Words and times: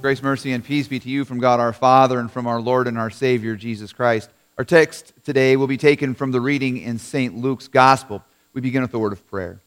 Grace, 0.00 0.22
mercy, 0.22 0.52
and 0.52 0.64
peace 0.64 0.86
be 0.86 1.00
to 1.00 1.08
you 1.08 1.24
from 1.24 1.40
God 1.40 1.58
our 1.58 1.72
Father 1.72 2.20
and 2.20 2.30
from 2.30 2.46
our 2.46 2.60
Lord 2.60 2.86
and 2.86 2.96
our 2.96 3.10
Savior, 3.10 3.56
Jesus 3.56 3.92
Christ. 3.92 4.30
Our 4.56 4.64
text 4.64 5.12
today 5.24 5.56
will 5.56 5.66
be 5.66 5.76
taken 5.76 6.14
from 6.14 6.30
the 6.30 6.40
reading 6.40 6.76
in 6.78 6.98
St. 6.98 7.36
Luke's 7.36 7.66
Gospel. 7.66 8.22
We 8.52 8.60
begin 8.60 8.82
with 8.82 8.92
the 8.92 9.00
word 9.00 9.12
of 9.12 9.26
prayer. 9.26 9.60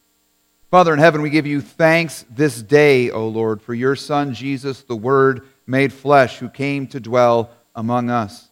Father 0.70 0.94
in 0.94 1.00
heaven, 1.00 1.22
we 1.22 1.32
give 1.32 1.46
you 1.46 1.60
thanks 1.60 2.24
this 2.30 2.62
day, 2.62 3.12
O 3.12 3.28
Lord, 3.28 3.62
for 3.62 3.74
your 3.74 3.98
Son, 3.98 4.34
Jesus, 4.34 4.84
the 4.84 4.96
Word 4.96 5.46
made 5.68 5.92
flesh, 5.92 6.38
who 6.38 6.48
came 6.48 6.88
to 6.88 7.02
dwell 7.02 7.52
among 7.76 8.10
us. 8.10 8.48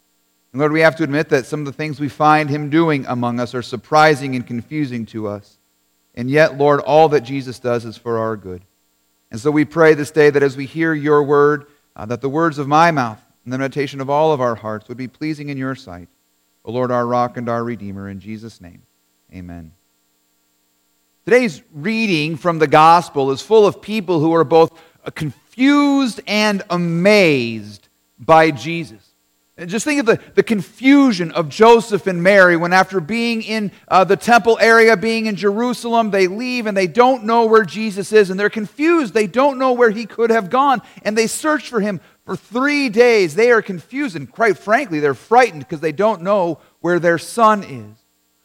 And 0.52 0.60
Lord, 0.60 0.72
we 0.72 0.80
have 0.80 0.96
to 0.96 1.02
admit 1.02 1.30
that 1.30 1.46
some 1.46 1.60
of 1.60 1.66
the 1.66 1.72
things 1.72 1.98
we 1.98 2.10
find 2.10 2.50
him 2.50 2.68
doing 2.68 3.06
among 3.06 3.40
us 3.40 3.54
are 3.54 3.62
surprising 3.62 4.36
and 4.36 4.46
confusing 4.46 5.06
to 5.06 5.28
us. 5.28 5.56
And 6.14 6.30
yet, 6.30 6.58
Lord, 6.58 6.80
all 6.80 7.08
that 7.08 7.22
Jesus 7.22 7.58
does 7.58 7.86
is 7.86 7.96
for 7.96 8.18
our 8.18 8.36
good. 8.36 8.60
And 9.30 9.40
so 9.40 9.50
we 9.50 9.64
pray 9.64 9.94
this 9.94 10.10
day 10.10 10.28
that 10.30 10.42
as 10.42 10.56
we 10.56 10.66
hear 10.66 10.92
your 10.92 11.22
word, 11.22 11.66
uh, 11.96 12.06
that 12.06 12.20
the 12.20 12.28
words 12.28 12.58
of 12.58 12.68
my 12.68 12.90
mouth 12.90 13.22
and 13.44 13.52
the 13.52 13.58
meditation 13.58 14.00
of 14.00 14.10
all 14.10 14.32
of 14.32 14.40
our 14.40 14.54
hearts 14.54 14.88
would 14.88 14.96
be 14.96 15.08
pleasing 15.08 15.48
in 15.48 15.58
your 15.58 15.74
sight. 15.74 16.08
O 16.64 16.72
Lord, 16.72 16.90
our 16.90 17.06
rock 17.06 17.36
and 17.36 17.48
our 17.48 17.64
redeemer, 17.64 18.08
in 18.08 18.20
Jesus' 18.20 18.60
name, 18.60 18.82
amen. 19.32 19.72
Today's 21.24 21.62
reading 21.72 22.36
from 22.36 22.58
the 22.58 22.66
gospel 22.66 23.30
is 23.30 23.40
full 23.40 23.66
of 23.66 23.80
people 23.80 24.20
who 24.20 24.34
are 24.34 24.44
both 24.44 24.72
confused 25.14 26.20
and 26.26 26.62
amazed 26.70 27.88
by 28.18 28.50
Jesus. 28.50 29.09
Just 29.66 29.84
think 29.84 30.00
of 30.00 30.06
the, 30.06 30.18
the 30.34 30.42
confusion 30.42 31.32
of 31.32 31.48
Joseph 31.48 32.06
and 32.06 32.22
Mary 32.22 32.56
when, 32.56 32.72
after 32.72 32.98
being 32.98 33.42
in 33.42 33.72
uh, 33.88 34.04
the 34.04 34.16
temple 34.16 34.58
area, 34.60 34.96
being 34.96 35.26
in 35.26 35.36
Jerusalem, 35.36 36.10
they 36.10 36.28
leave 36.28 36.66
and 36.66 36.76
they 36.76 36.86
don't 36.86 37.24
know 37.24 37.44
where 37.44 37.64
Jesus 37.64 38.12
is, 38.12 38.30
and 38.30 38.40
they're 38.40 38.48
confused. 38.48 39.12
They 39.12 39.26
don't 39.26 39.58
know 39.58 39.72
where 39.72 39.90
he 39.90 40.06
could 40.06 40.30
have 40.30 40.48
gone, 40.48 40.80
and 41.02 41.16
they 41.16 41.26
search 41.26 41.68
for 41.68 41.80
him 41.80 42.00
for 42.24 42.36
three 42.36 42.88
days. 42.88 43.34
They 43.34 43.50
are 43.50 43.60
confused, 43.60 44.16
and 44.16 44.30
quite 44.30 44.56
frankly, 44.56 44.98
they're 44.98 45.14
frightened 45.14 45.60
because 45.60 45.80
they 45.80 45.92
don't 45.92 46.22
know 46.22 46.60
where 46.80 46.98
their 46.98 47.18
son 47.18 47.62
is. 47.62 47.98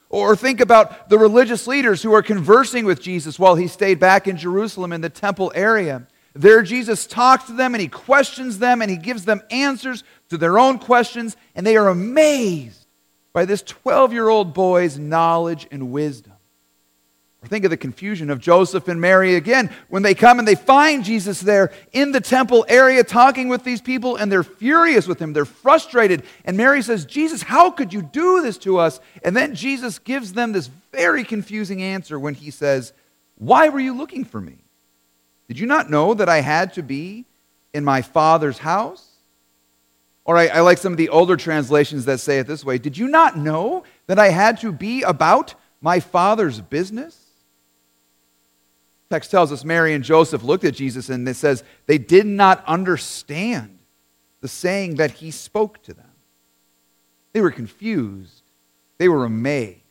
Or 0.10 0.36
think 0.36 0.60
about 0.60 1.10
the 1.10 1.18
religious 1.18 1.66
leaders 1.68 2.02
who 2.02 2.14
are 2.14 2.22
conversing 2.22 2.86
with 2.86 3.02
Jesus 3.02 3.40
while 3.40 3.56
he 3.56 3.68
stayed 3.68 4.00
back 4.00 4.28
in 4.28 4.38
Jerusalem 4.38 4.92
in 4.92 5.02
the 5.02 5.10
temple 5.10 5.52
area. 5.56 6.08
There, 6.36 6.62
Jesus 6.64 7.08
talks 7.08 7.46
to 7.46 7.54
them 7.54 7.74
and 7.74 7.82
he 7.82 7.88
questions 7.88 8.60
them 8.60 8.82
and 8.82 8.92
he 8.92 8.98
gives 8.98 9.24
them 9.24 9.42
answers 9.50 10.04
to 10.30 10.38
their 10.38 10.60
own 10.60 10.80
questions, 10.80 11.38
and 11.56 11.66
they 11.66 11.78
are 11.78 11.88
amazed 11.88 12.86
by 13.32 13.46
this 13.46 13.62
12 13.62 14.12
year 14.12 14.28
old 14.28 14.54
boy's 14.54 15.00
knowledge 15.00 15.66
and 15.72 15.92
wisdom. 15.92 16.34
Or 17.42 17.48
think 17.48 17.64
of 17.64 17.72
the 17.72 17.78
confusion 17.78 18.30
of 18.30 18.40
Joseph 18.40 18.90
and 18.90 19.00
Mary 19.00 19.36
again 19.36 19.70
when 19.88 20.04
they 20.04 20.14
come 20.14 20.40
and 20.40 20.48
they 20.48 20.56
find 20.56 21.06
Jesus 21.06 21.40
there 21.40 21.72
in 21.94 22.12
the 22.12 22.20
temple 22.20 22.66
area 22.68 23.06
talking 23.06 23.48
with 23.48 23.64
these 23.64 23.82
people, 23.82 24.18
and 24.18 24.30
they're 24.30 24.44
furious 24.44 25.08
with 25.08 25.22
him. 25.22 25.32
They're 25.32 25.46
frustrated. 25.46 26.24
And 26.44 26.58
Mary 26.58 26.82
says, 26.82 27.06
Jesus, 27.06 27.44
how 27.44 27.72
could 27.72 27.94
you 27.94 28.02
do 28.02 28.42
this 28.42 28.58
to 28.60 28.80
us? 28.80 29.00
And 29.24 29.38
then 29.38 29.56
Jesus 29.56 30.00
gives 30.00 30.34
them 30.34 30.52
this 30.52 30.70
very 30.92 31.24
confusing 31.24 31.82
answer 31.82 32.20
when 32.20 32.34
he 32.34 32.52
says, 32.52 32.92
Why 33.36 33.70
were 33.70 33.80
you 33.80 33.96
looking 33.96 34.26
for 34.26 34.42
me? 34.42 34.65
Did 35.48 35.60
you 35.60 35.66
not 35.66 35.90
know 35.90 36.14
that 36.14 36.30
I 36.30 36.42
had 36.42 36.74
to 36.74 36.84
be 36.84 37.26
in 37.74 37.84
my 37.84 38.02
Father's 38.02 38.58
house? 38.58 39.12
Or 40.24 40.38
I, 40.38 40.48
I, 40.48 40.60
like 40.62 40.80
some 40.80 40.92
of 40.92 40.98
the 40.98 41.10
older 41.10 41.38
translations 41.38 42.06
that 42.06 42.20
say 42.20 42.40
it 42.40 42.48
this 42.48 42.66
way 42.66 42.78
Did 42.78 42.98
you 42.98 43.08
not 43.08 43.38
know 43.38 43.84
that 44.08 44.20
I 44.20 44.30
had 44.30 44.60
to 44.62 44.72
be 44.72 45.04
about 45.04 45.54
my 45.82 46.00
Father's 46.00 46.62
business? 46.62 47.22
Text 49.10 49.30
tells 49.30 49.52
us 49.52 49.64
Mary 49.64 49.94
and 49.94 50.04
Joseph 50.04 50.44
looked 50.44 50.64
at 50.64 50.74
Jesus 50.74 51.10
and 51.10 51.30
it 51.30 51.36
says 51.36 51.64
they 51.86 52.00
did 52.00 52.26
not 52.26 52.66
understand 52.66 53.78
the 54.42 54.48
saying 54.48 54.96
that 54.96 55.12
he 55.12 55.30
spoke 55.30 55.82
to 55.84 55.94
them. 55.94 56.12
They 57.34 57.42
were 57.42 57.52
confused, 57.52 58.44
they 58.98 59.08
were 59.08 59.26
amazed. 59.26 59.85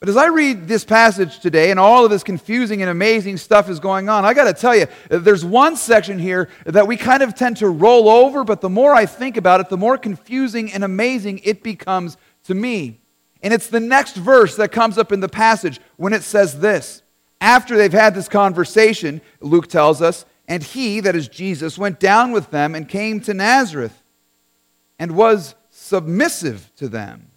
But 0.00 0.08
as 0.08 0.16
I 0.16 0.28
read 0.28 0.66
this 0.66 0.82
passage 0.82 1.40
today 1.40 1.70
and 1.70 1.78
all 1.78 2.06
of 2.06 2.10
this 2.10 2.24
confusing 2.24 2.80
and 2.80 2.90
amazing 2.90 3.36
stuff 3.36 3.68
is 3.68 3.78
going 3.78 4.08
on, 4.08 4.24
I 4.24 4.32
got 4.32 4.44
to 4.44 4.54
tell 4.54 4.74
you, 4.74 4.86
there's 5.10 5.44
one 5.44 5.76
section 5.76 6.18
here 6.18 6.48
that 6.64 6.86
we 6.86 6.96
kind 6.96 7.22
of 7.22 7.34
tend 7.34 7.58
to 7.58 7.68
roll 7.68 8.08
over, 8.08 8.42
but 8.42 8.62
the 8.62 8.70
more 8.70 8.94
I 8.94 9.04
think 9.04 9.36
about 9.36 9.60
it, 9.60 9.68
the 9.68 9.76
more 9.76 9.98
confusing 9.98 10.72
and 10.72 10.84
amazing 10.84 11.42
it 11.44 11.62
becomes 11.62 12.16
to 12.44 12.54
me. 12.54 12.98
And 13.42 13.52
it's 13.52 13.68
the 13.68 13.80
next 13.80 14.16
verse 14.16 14.56
that 14.56 14.72
comes 14.72 14.96
up 14.96 15.12
in 15.12 15.20
the 15.20 15.28
passage 15.28 15.80
when 15.96 16.14
it 16.14 16.22
says 16.22 16.60
this. 16.60 17.02
After 17.38 17.76
they've 17.76 17.92
had 17.92 18.14
this 18.14 18.28
conversation, 18.28 19.20
Luke 19.40 19.66
tells 19.66 20.00
us, 20.00 20.24
and 20.48 20.62
he, 20.62 21.00
that 21.00 21.14
is 21.14 21.28
Jesus, 21.28 21.76
went 21.76 22.00
down 22.00 22.32
with 22.32 22.50
them 22.50 22.74
and 22.74 22.88
came 22.88 23.20
to 23.20 23.34
Nazareth 23.34 24.02
and 24.98 25.14
was 25.14 25.54
submissive 25.68 26.70
to 26.76 26.88
them. 26.88 27.30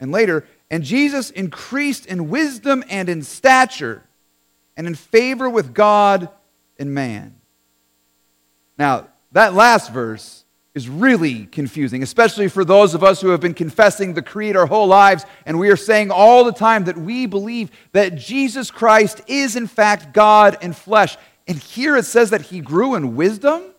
And 0.00 0.12
later, 0.12 0.46
and 0.70 0.82
Jesus 0.82 1.30
increased 1.30 2.06
in 2.06 2.28
wisdom 2.28 2.84
and 2.88 3.08
in 3.08 3.22
stature 3.22 4.02
and 4.76 4.86
in 4.86 4.94
favor 4.94 5.48
with 5.48 5.74
God 5.74 6.28
and 6.78 6.94
man. 6.94 7.36
Now, 8.78 9.08
that 9.32 9.54
last 9.54 9.92
verse 9.92 10.44
is 10.74 10.88
really 10.88 11.46
confusing, 11.46 12.02
especially 12.02 12.48
for 12.48 12.64
those 12.64 12.94
of 12.94 13.04
us 13.04 13.20
who 13.20 13.28
have 13.28 13.40
been 13.40 13.54
confessing 13.54 14.14
the 14.14 14.22
creed 14.22 14.56
our 14.56 14.66
whole 14.66 14.88
lives, 14.88 15.24
and 15.46 15.58
we 15.58 15.70
are 15.70 15.76
saying 15.76 16.10
all 16.10 16.44
the 16.44 16.52
time 16.52 16.84
that 16.84 16.98
we 16.98 17.26
believe 17.26 17.70
that 17.92 18.16
Jesus 18.16 18.72
Christ 18.72 19.20
is, 19.28 19.54
in 19.54 19.68
fact, 19.68 20.12
God 20.12 20.58
in 20.60 20.72
flesh. 20.72 21.16
And 21.46 21.58
here 21.58 21.96
it 21.96 22.04
says 22.04 22.30
that 22.30 22.42
he 22.42 22.60
grew 22.60 22.96
in 22.96 23.14
wisdom. 23.14 23.73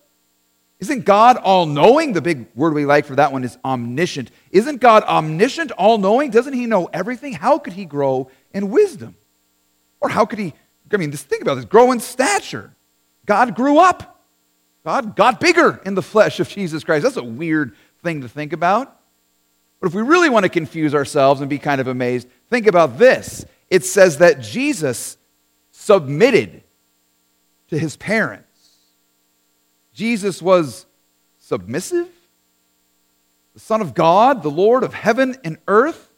Isn't 0.80 1.06
God 1.06 1.38
all 1.38 1.66
knowing? 1.66 2.14
The 2.14 2.22
big 2.22 2.48
word 2.54 2.74
we 2.74 2.86
like 2.86 3.06
for 3.06 3.16
that 3.16 3.32
one 3.32 3.44
is 3.44 3.58
omniscient. 3.64 4.30
Isn't 4.52 4.82
God 4.82 5.04
omniscient, 5.04 5.72
all 5.72 5.98
knowing? 5.98 6.32
Doesn't 6.32 6.54
he 6.54 6.66
know 6.66 6.90
everything? 6.92 7.34
How 7.34 7.58
could 7.58 7.74
he 7.74 7.86
grow 7.86 8.30
in 8.54 8.70
wisdom? 8.70 9.16
Or 10.02 10.10
how 10.10 10.26
could 10.26 10.40
he, 10.40 10.54
I 10.92 10.98
mean, 10.98 11.12
just 11.12 11.28
think 11.28 11.42
about 11.42 11.56
this 11.56 11.66
grow 11.66 11.92
in 11.92 12.00
stature. 12.00 12.74
God 13.26 13.56
grew 13.56 13.80
up. 13.80 14.24
God 14.84 15.16
got 15.16 15.40
bigger 15.40 15.82
in 15.86 15.96
the 15.96 16.02
flesh 16.02 16.40
of 16.40 16.48
Jesus 16.48 16.84
Christ. 16.84 17.04
That's 17.04 17.18
a 17.18 17.24
weird 17.24 17.76
thing 18.04 18.22
to 18.22 18.30
think 18.30 18.54
about. 18.54 19.00
But 19.80 19.88
if 19.88 19.96
we 19.96 20.04
really 20.04 20.30
want 20.30 20.44
to 20.44 20.50
confuse 20.50 20.94
ourselves 20.94 21.42
and 21.42 21.50
be 21.50 21.58
kind 21.58 21.82
of 21.82 21.88
amazed, 21.88 22.28
think 22.50 22.68
about 22.68 22.98
this. 22.98 23.46
It 23.70 23.84
says 23.84 24.20
that 24.20 24.42
Jesus 24.42 25.18
submitted 25.72 26.64
to 27.70 27.80
his 27.80 27.98
parents. 27.98 28.45
Jesus 29.96 30.42
was 30.42 30.86
submissive, 31.40 32.10
the 33.54 33.62
Son 33.62 33.80
of 33.80 33.94
God, 33.94 34.44
the 34.44 34.52
Lord 34.52 34.84
of 34.84 34.94
heaven 34.94 35.38
and 35.46 35.58
earth, 35.70 36.10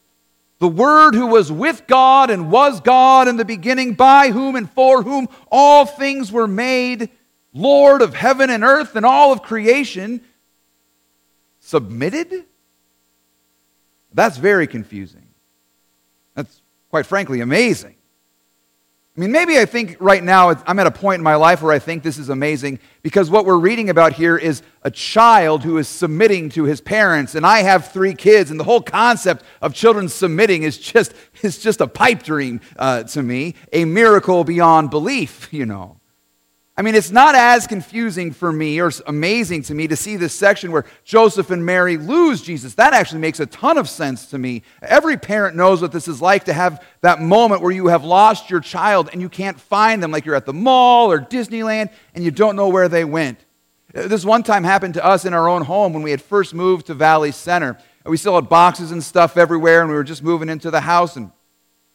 the 0.57 0.67
Word 0.67 1.13
who 1.13 1.27
was 1.27 1.51
with 1.51 1.85
God 1.85 2.31
and 2.31 2.49
was 2.51 2.81
God 2.81 3.27
in 3.27 3.37
the 3.37 3.45
beginning, 3.45 3.93
by 3.93 4.31
whom 4.31 4.55
and 4.55 4.67
for 4.67 5.03
whom 5.03 5.29
all 5.51 5.85
things 5.85 6.31
were 6.31 6.47
made, 6.47 7.11
Lord 7.53 8.01
of 8.01 8.15
heaven 8.15 8.49
and 8.49 8.63
earth 8.63 8.95
and 8.95 9.05
all 9.05 9.31
of 9.31 9.43
creation, 9.43 10.21
submitted? 11.59 12.45
That's 14.11 14.37
very 14.37 14.65
confusing. 14.65 15.27
That's 16.33 16.63
quite 16.89 17.05
frankly 17.05 17.41
amazing. 17.41 17.96
I 19.17 19.19
mean, 19.19 19.31
maybe 19.31 19.57
I 19.57 19.65
think 19.65 19.97
right 19.99 20.23
now 20.23 20.49
I'm 20.67 20.77
at 20.77 20.85
a 20.85 20.91
point 20.91 21.21
in 21.21 21.23
my 21.23 21.33
life 21.33 21.63
where 21.63 21.73
I 21.73 21.79
think 21.79 22.03
this 22.03 22.19
is 22.19 22.29
amazing 22.29 22.77
because 23.01 23.31
what 23.31 23.45
we're 23.45 23.57
reading 23.57 23.89
about 23.89 24.13
here 24.13 24.37
is 24.37 24.61
a 24.83 24.91
child 24.91 25.63
who 25.63 25.79
is 25.79 25.87
submitting 25.87 26.49
to 26.49 26.65
his 26.65 26.81
parents, 26.81 27.33
and 27.33 27.43
I 27.43 27.63
have 27.63 27.91
three 27.91 28.13
kids, 28.13 28.51
and 28.51 28.59
the 28.59 28.63
whole 28.63 28.81
concept 28.81 29.43
of 29.59 29.73
children 29.73 30.07
submitting 30.07 30.61
is 30.61 30.77
just, 30.77 31.13
is 31.41 31.57
just 31.57 31.81
a 31.81 31.87
pipe 31.87 32.21
dream 32.21 32.61
uh, 32.77 33.03
to 33.03 33.23
me, 33.23 33.55
a 33.73 33.85
miracle 33.85 34.43
beyond 34.43 34.91
belief, 34.91 35.51
you 35.51 35.65
know. 35.65 35.99
I 36.79 36.83
mean, 36.83 36.93
it's 36.93 37.09
not 37.09 37.33
as 37.33 37.65
confusing 37.65 38.31
for 38.31 38.51
me 38.51 38.79
or 38.79 38.91
amazing 39.07 39.63
to 39.63 39.73
me 39.73 39.87
to 39.87 39.95
see 39.95 40.15
this 40.15 40.33
section 40.33 40.71
where 40.71 40.85
Joseph 41.03 41.49
and 41.49 41.65
Mary 41.65 41.97
lose 41.97 42.43
Jesus. 42.43 42.75
That 42.75 42.93
actually 42.93 43.19
makes 43.19 43.39
a 43.39 43.47
ton 43.47 43.79
of 43.79 43.89
sense 43.89 44.27
to 44.27 44.37
me. 44.37 44.61
Every 44.83 45.17
parent 45.17 45.55
knows 45.55 45.81
what 45.81 45.91
this 45.91 46.07
is 46.07 46.21
like 46.21 46.43
to 46.43 46.53
have 46.53 46.85
that 47.01 47.19
moment 47.19 47.63
where 47.63 47.71
you 47.71 47.87
have 47.87 48.03
lost 48.03 48.51
your 48.51 48.59
child 48.59 49.09
and 49.11 49.19
you 49.19 49.27
can't 49.27 49.59
find 49.59 50.03
them, 50.03 50.11
like 50.11 50.23
you're 50.23 50.35
at 50.35 50.45
the 50.45 50.53
mall 50.53 51.11
or 51.11 51.19
Disneyland 51.19 51.89
and 52.13 52.23
you 52.23 52.29
don't 52.29 52.55
know 52.55 52.69
where 52.69 52.87
they 52.87 53.03
went. 53.03 53.43
Uh, 53.95 54.07
this 54.07 54.23
one 54.23 54.43
time 54.43 54.63
happened 54.63 54.93
to 54.93 55.03
us 55.03 55.25
in 55.25 55.33
our 55.33 55.49
own 55.49 55.63
home 55.63 55.93
when 55.93 56.03
we 56.03 56.11
had 56.11 56.21
first 56.21 56.53
moved 56.53 56.85
to 56.87 56.93
Valley 56.93 57.31
Center. 57.31 57.79
We 58.05 58.17
still 58.17 58.35
had 58.35 58.49
boxes 58.49 58.91
and 58.91 59.03
stuff 59.03 59.35
everywhere, 59.35 59.81
and 59.81 59.89
we 59.89 59.95
were 59.95 60.03
just 60.03 60.21
moving 60.21 60.47
into 60.47 60.69
the 60.69 60.81
house 60.81 61.15
and 61.15 61.31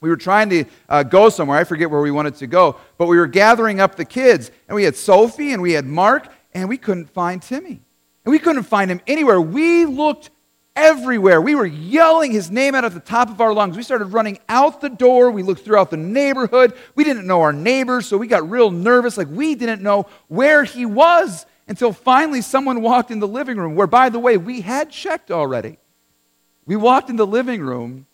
we 0.02 0.10
were 0.10 0.16
trying 0.16 0.50
to 0.50 0.64
uh, 0.88 1.04
go 1.04 1.30
somewhere. 1.30 1.56
I 1.56 1.64
forget 1.64 1.88
where 1.88 2.00
we 2.00 2.10
wanted 2.10 2.34
to 2.36 2.48
go. 2.48 2.76
But 2.98 3.06
we 3.06 3.16
were 3.16 3.28
gathering 3.28 3.80
up 3.80 3.94
the 3.94 4.04
kids. 4.04 4.50
And 4.68 4.74
we 4.74 4.82
had 4.82 4.96
Sophie 4.96 5.52
and 5.52 5.62
we 5.62 5.72
had 5.72 5.86
Mark, 5.86 6.26
and 6.52 6.68
we 6.68 6.76
couldn't 6.76 7.06
find 7.06 7.40
Timmy. 7.40 7.80
And 8.24 8.32
we 8.32 8.40
couldn't 8.40 8.64
find 8.64 8.90
him 8.90 9.00
anywhere. 9.06 9.40
We 9.40 9.86
looked 9.86 10.30
everywhere. 10.74 11.40
We 11.40 11.54
were 11.54 11.66
yelling 11.66 12.32
his 12.32 12.50
name 12.50 12.74
out 12.74 12.84
at 12.84 12.94
the 12.94 13.00
top 13.00 13.30
of 13.30 13.40
our 13.40 13.54
lungs. 13.54 13.76
We 13.76 13.84
started 13.84 14.06
running 14.06 14.40
out 14.48 14.80
the 14.80 14.88
door. 14.88 15.30
We 15.30 15.44
looked 15.44 15.64
throughout 15.64 15.90
the 15.90 15.96
neighborhood. 15.96 16.74
We 16.96 17.04
didn't 17.04 17.26
know 17.26 17.42
our 17.42 17.52
neighbors, 17.52 18.06
so 18.06 18.18
we 18.18 18.26
got 18.26 18.50
real 18.50 18.72
nervous. 18.72 19.16
Like 19.16 19.28
we 19.28 19.54
didn't 19.54 19.82
know 19.82 20.06
where 20.26 20.64
he 20.64 20.84
was 20.84 21.46
until 21.68 21.92
finally 21.92 22.42
someone 22.42 22.82
walked 22.82 23.12
in 23.12 23.20
the 23.20 23.28
living 23.28 23.56
room, 23.56 23.76
where, 23.76 23.86
by 23.86 24.08
the 24.08 24.18
way, 24.18 24.36
we 24.36 24.62
had 24.62 24.90
checked 24.90 25.30
already. 25.30 25.78
We 26.66 26.74
walked 26.74 27.08
in 27.08 27.16
the 27.16 27.26
living 27.26 27.60
room 27.60 28.06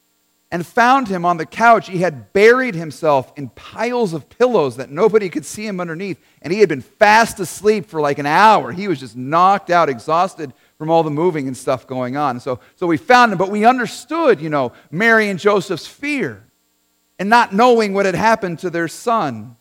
and 0.50 0.67
found 0.67 1.09
him 1.09 1.25
on 1.25 1.37
the 1.37 1.45
couch. 1.47 1.89
He 1.89 1.99
had 1.99 2.33
buried 2.33 2.75
himself 2.75 3.33
in 3.37 3.50
piles 3.50 4.15
of 4.15 4.29
pillows 4.29 4.77
that 4.77 4.91
nobody 4.91 5.29
could 5.29 5.45
see 5.45 5.67
him 5.67 5.81
underneath, 5.81 6.19
and 6.41 6.53
he 6.53 6.61
had 6.61 6.69
been 6.69 6.81
fast 6.81 7.39
asleep 7.39 7.87
for 7.87 8.00
like 8.00 8.19
an 8.19 8.27
hour. 8.27 8.73
He 8.73 8.89
was 8.89 9.00
just 9.00 9.17
knocked 9.17 9.71
out, 9.71 9.89
exhausted 9.89 10.53
from 10.79 10.91
all 10.91 11.03
the 11.03 11.11
moving 11.11 11.49
and 11.49 11.56
stuff 11.56 11.87
going 11.87 12.17
on. 12.17 12.41
So, 12.41 12.61
so 12.77 12.87
we 12.87 12.97
found 12.97 13.33
him, 13.33 13.39
but 13.39 13.50
we 13.50 13.65
understood, 13.65 14.41
you 14.41 14.49
know, 14.49 14.73
Mary 14.91 15.29
and 15.29 15.39
Joseph's 15.39 15.87
fear 15.87 16.45
and 17.19 17.29
not 17.29 17.53
knowing 17.53 17.93
what 17.93 18.06
had 18.06 18.15
happened 18.15 18.61
to 18.61 18.71
their 18.71 18.89
son. 18.89 19.56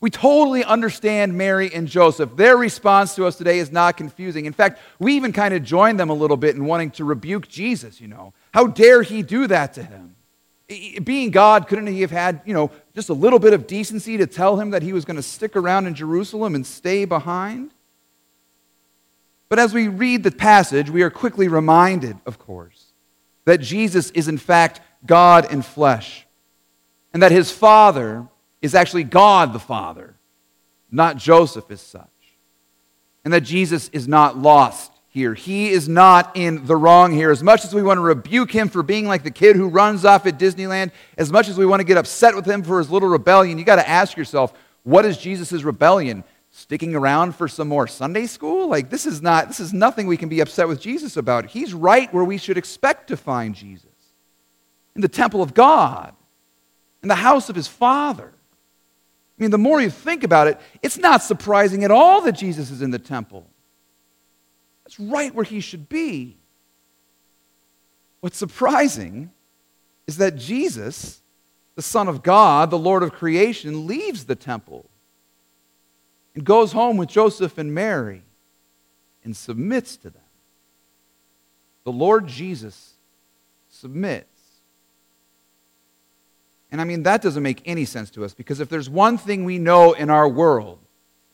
We 0.00 0.10
totally 0.10 0.62
understand 0.62 1.38
Mary 1.38 1.72
and 1.72 1.88
Joseph. 1.88 2.36
Their 2.36 2.56
response 2.56 3.14
to 3.14 3.24
us 3.24 3.36
today 3.36 3.58
is 3.58 3.72
not 3.72 3.96
confusing. 3.96 4.44
In 4.44 4.52
fact, 4.52 4.80
we 4.98 5.14
even 5.14 5.32
kind 5.32 5.54
of 5.54 5.62
join 5.62 5.96
them 5.96 6.10
a 6.10 6.14
little 6.14 6.36
bit 6.36 6.54
in 6.54 6.66
wanting 6.66 6.90
to 6.92 7.04
rebuke 7.04 7.48
Jesus, 7.48 8.00
you 8.00 8.08
know. 8.08 8.34
How 8.52 8.66
dare 8.66 9.02
he 9.02 9.22
do 9.22 9.46
that 9.46 9.72
to 9.74 9.82
him? 9.82 10.15
Being 10.68 11.30
God, 11.30 11.68
couldn't 11.68 11.86
he 11.86 12.00
have 12.00 12.10
had, 12.10 12.40
you 12.44 12.52
know, 12.52 12.72
just 12.94 13.08
a 13.08 13.14
little 13.14 13.38
bit 13.38 13.52
of 13.52 13.68
decency 13.68 14.16
to 14.16 14.26
tell 14.26 14.58
him 14.58 14.70
that 14.70 14.82
he 14.82 14.92
was 14.92 15.04
going 15.04 15.16
to 15.16 15.22
stick 15.22 15.54
around 15.54 15.86
in 15.86 15.94
Jerusalem 15.94 16.56
and 16.56 16.66
stay 16.66 17.04
behind? 17.04 17.70
But 19.48 19.60
as 19.60 19.72
we 19.72 19.86
read 19.86 20.24
the 20.24 20.32
passage, 20.32 20.90
we 20.90 21.02
are 21.02 21.10
quickly 21.10 21.46
reminded, 21.46 22.16
of 22.26 22.40
course, 22.40 22.92
that 23.44 23.58
Jesus 23.58 24.10
is 24.10 24.26
in 24.26 24.38
fact 24.38 24.80
God 25.06 25.52
in 25.52 25.62
flesh, 25.62 26.26
and 27.14 27.22
that 27.22 27.30
his 27.30 27.52
Father 27.52 28.26
is 28.60 28.74
actually 28.74 29.04
God 29.04 29.52
the 29.52 29.60
Father, 29.60 30.16
not 30.90 31.16
Joseph 31.16 31.70
as 31.70 31.80
such, 31.80 32.08
and 33.24 33.32
that 33.32 33.42
Jesus 33.42 33.88
is 33.90 34.08
not 34.08 34.36
lost 34.36 34.90
here. 35.16 35.32
He 35.32 35.70
is 35.70 35.88
not 35.88 36.36
in 36.36 36.66
the 36.66 36.76
wrong 36.76 37.10
here. 37.10 37.30
As 37.30 37.42
much 37.42 37.64
as 37.64 37.74
we 37.74 37.82
want 37.82 37.96
to 37.96 38.02
rebuke 38.02 38.50
him 38.50 38.68
for 38.68 38.82
being 38.82 39.06
like 39.06 39.22
the 39.22 39.30
kid 39.30 39.56
who 39.56 39.66
runs 39.66 40.04
off 40.04 40.26
at 40.26 40.38
Disneyland, 40.38 40.90
as 41.16 41.32
much 41.32 41.48
as 41.48 41.56
we 41.56 41.64
want 41.64 41.80
to 41.80 41.84
get 41.84 41.96
upset 41.96 42.36
with 42.36 42.44
him 42.44 42.62
for 42.62 42.78
his 42.78 42.90
little 42.90 43.08
rebellion, 43.08 43.58
you 43.58 43.64
got 43.64 43.76
to 43.76 43.88
ask 43.88 44.14
yourself, 44.14 44.52
what 44.82 45.06
is 45.06 45.16
Jesus' 45.16 45.62
rebellion? 45.62 46.22
Sticking 46.50 46.94
around 46.94 47.34
for 47.34 47.48
some 47.48 47.66
more 47.66 47.86
Sunday 47.86 48.26
school? 48.26 48.68
Like 48.68 48.90
this 48.90 49.06
is 49.06 49.22
not 49.22 49.48
this 49.48 49.58
is 49.58 49.72
nothing 49.72 50.06
we 50.06 50.18
can 50.18 50.28
be 50.28 50.40
upset 50.40 50.68
with 50.68 50.82
Jesus 50.82 51.16
about. 51.16 51.46
He's 51.46 51.72
right 51.72 52.12
where 52.12 52.24
we 52.24 52.36
should 52.36 52.58
expect 52.58 53.08
to 53.08 53.16
find 53.16 53.54
Jesus. 53.54 53.88
In 54.94 55.00
the 55.00 55.08
temple 55.08 55.40
of 55.40 55.54
God, 55.54 56.14
in 57.02 57.08
the 57.08 57.14
house 57.14 57.48
of 57.48 57.56
his 57.56 57.68
Father. 57.68 58.30
I 59.38 59.42
mean, 59.42 59.50
the 59.50 59.56
more 59.56 59.80
you 59.80 59.88
think 59.88 60.24
about 60.24 60.46
it, 60.46 60.60
it's 60.82 60.98
not 60.98 61.22
surprising 61.22 61.84
at 61.84 61.90
all 61.90 62.20
that 62.22 62.32
Jesus 62.32 62.70
is 62.70 62.82
in 62.82 62.90
the 62.90 62.98
temple. 62.98 63.46
That's 64.86 65.00
right 65.00 65.34
where 65.34 65.44
he 65.44 65.58
should 65.58 65.88
be. 65.88 66.36
What's 68.20 68.36
surprising 68.36 69.32
is 70.06 70.18
that 70.18 70.36
Jesus, 70.36 71.22
the 71.74 71.82
Son 71.82 72.06
of 72.06 72.22
God, 72.22 72.70
the 72.70 72.78
Lord 72.78 73.02
of 73.02 73.12
creation, 73.12 73.88
leaves 73.88 74.26
the 74.26 74.36
temple 74.36 74.88
and 76.36 76.44
goes 76.44 76.70
home 76.70 76.98
with 76.98 77.08
Joseph 77.08 77.58
and 77.58 77.74
Mary 77.74 78.22
and 79.24 79.36
submits 79.36 79.96
to 79.96 80.10
them. 80.10 80.22
The 81.82 81.90
Lord 81.90 82.28
Jesus 82.28 82.92
submits. 83.68 84.28
And 86.70 86.80
I 86.80 86.84
mean, 86.84 87.02
that 87.02 87.22
doesn't 87.22 87.42
make 87.42 87.60
any 87.64 87.86
sense 87.86 88.08
to 88.10 88.24
us 88.24 88.34
because 88.34 88.60
if 88.60 88.68
there's 88.68 88.88
one 88.88 89.18
thing 89.18 89.44
we 89.44 89.58
know 89.58 89.94
in 89.94 90.10
our 90.10 90.28
world, 90.28 90.78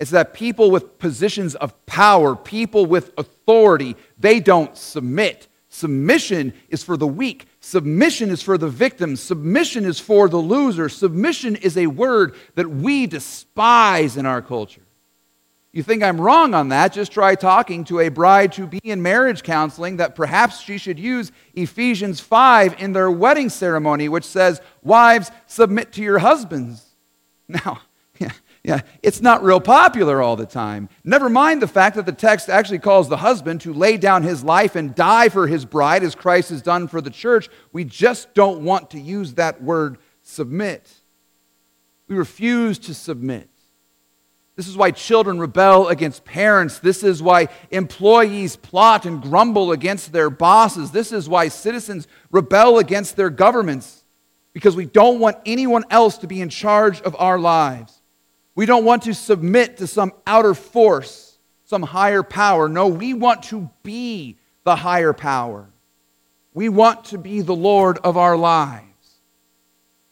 it's 0.02 0.10
that 0.10 0.34
people 0.34 0.72
with 0.72 0.98
positions 0.98 1.54
of 1.54 1.86
power, 1.86 2.34
people 2.34 2.86
with 2.86 3.12
authority, 3.16 3.94
they 4.18 4.40
don't 4.40 4.76
submit. 4.76 5.46
Submission 5.68 6.54
is 6.70 6.82
for 6.82 6.96
the 6.96 7.06
weak. 7.06 7.46
Submission 7.60 8.28
is 8.30 8.42
for 8.42 8.58
the 8.58 8.68
victim. 8.68 9.14
Submission 9.14 9.84
is 9.84 10.00
for 10.00 10.28
the 10.28 10.38
loser. 10.38 10.88
Submission 10.88 11.54
is 11.54 11.76
a 11.76 11.86
word 11.86 12.34
that 12.56 12.68
we 12.68 13.06
despise 13.06 14.16
in 14.16 14.26
our 14.26 14.42
culture. 14.42 14.82
You 15.70 15.84
think 15.84 16.02
I'm 16.02 16.20
wrong 16.20 16.52
on 16.52 16.70
that? 16.70 16.92
Just 16.92 17.12
try 17.12 17.36
talking 17.36 17.84
to 17.84 18.00
a 18.00 18.08
bride 18.08 18.50
to 18.54 18.66
be 18.66 18.80
in 18.82 19.02
marriage 19.02 19.44
counseling 19.44 19.98
that 19.98 20.16
perhaps 20.16 20.60
she 20.60 20.78
should 20.78 20.98
use 20.98 21.30
Ephesians 21.54 22.18
5 22.18 22.82
in 22.82 22.92
their 22.92 23.08
wedding 23.08 23.50
ceremony, 23.50 24.08
which 24.08 24.24
says, 24.24 24.60
Wives, 24.82 25.30
submit 25.46 25.92
to 25.92 26.02
your 26.02 26.18
husbands. 26.18 26.88
Now, 27.48 27.82
yeah, 28.64 28.82
it's 29.02 29.20
not 29.20 29.42
real 29.42 29.60
popular 29.60 30.22
all 30.22 30.36
the 30.36 30.46
time. 30.46 30.88
Never 31.02 31.28
mind 31.28 31.60
the 31.60 31.66
fact 31.66 31.96
that 31.96 32.06
the 32.06 32.12
text 32.12 32.48
actually 32.48 32.78
calls 32.78 33.08
the 33.08 33.16
husband 33.16 33.60
to 33.62 33.72
lay 33.72 33.96
down 33.96 34.22
his 34.22 34.44
life 34.44 34.76
and 34.76 34.94
die 34.94 35.28
for 35.30 35.48
his 35.48 35.64
bride 35.64 36.04
as 36.04 36.14
Christ 36.14 36.50
has 36.50 36.62
done 36.62 36.86
for 36.86 37.00
the 37.00 37.10
church. 37.10 37.48
We 37.72 37.84
just 37.84 38.34
don't 38.34 38.64
want 38.64 38.90
to 38.90 39.00
use 39.00 39.34
that 39.34 39.60
word 39.60 39.98
submit. 40.22 40.88
We 42.06 42.14
refuse 42.14 42.78
to 42.80 42.94
submit. 42.94 43.48
This 44.54 44.68
is 44.68 44.76
why 44.76 44.92
children 44.92 45.40
rebel 45.40 45.88
against 45.88 46.24
parents. 46.24 46.78
This 46.78 47.02
is 47.02 47.20
why 47.20 47.48
employees 47.70 48.54
plot 48.54 49.06
and 49.06 49.20
grumble 49.20 49.72
against 49.72 50.12
their 50.12 50.30
bosses. 50.30 50.92
This 50.92 51.10
is 51.10 51.28
why 51.28 51.48
citizens 51.48 52.06
rebel 52.30 52.78
against 52.78 53.16
their 53.16 53.30
governments 53.30 54.04
because 54.52 54.76
we 54.76 54.84
don't 54.84 55.18
want 55.18 55.38
anyone 55.46 55.84
else 55.90 56.18
to 56.18 56.28
be 56.28 56.40
in 56.40 56.50
charge 56.50 57.00
of 57.00 57.16
our 57.18 57.38
lives. 57.40 58.01
We 58.54 58.66
don't 58.66 58.84
want 58.84 59.02
to 59.04 59.14
submit 59.14 59.78
to 59.78 59.86
some 59.86 60.12
outer 60.26 60.54
force, 60.54 61.38
some 61.64 61.82
higher 61.82 62.22
power. 62.22 62.68
No, 62.68 62.86
we 62.86 63.14
want 63.14 63.44
to 63.44 63.70
be 63.82 64.38
the 64.64 64.76
higher 64.76 65.12
power. 65.12 65.68
We 66.54 66.68
want 66.68 67.06
to 67.06 67.18
be 67.18 67.40
the 67.40 67.54
Lord 67.54 67.98
of 67.98 68.16
our 68.16 68.36
lives. 68.36 68.86